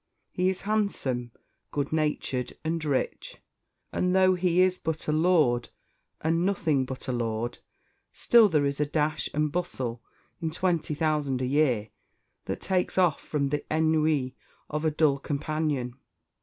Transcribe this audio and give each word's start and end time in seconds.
He 0.31 0.49
is 0.49 0.63
handsome, 0.63 1.31
good 1.69 1.93
natured, 1.93 2.53
and 2.63 2.83
rich; 2.83 3.37
and 3.93 4.15
though 4.15 4.33
'he 4.33 4.63
is 4.63 4.79
but 4.79 5.07
a 5.07 5.11
Lord, 5.11 5.69
and 6.21 6.43
nothing 6.43 6.85
but 6.85 7.07
a 7.07 7.11
Lord,' 7.11 7.59
still 8.11 8.49
there 8.49 8.65
is 8.65 8.79
a 8.79 8.85
dash 8.87 9.29
and 9.31 9.51
bustle 9.51 10.01
in 10.41 10.49
twenty 10.49 10.95
thousand 10.95 11.39
a 11.39 11.45
year 11.45 11.89
that 12.45 12.61
takes 12.61 12.97
off 12.97 13.21
from 13.21 13.49
the 13.49 13.63
ennui 13.71 14.35
of 14.71 14.83
a 14.85 14.89
dull 14.89 15.19
companion. 15.19 15.93